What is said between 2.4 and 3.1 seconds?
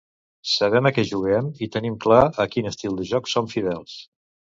a quin estil de